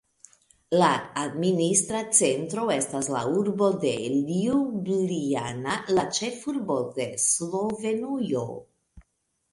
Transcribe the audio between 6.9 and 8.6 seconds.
de Slovenujo.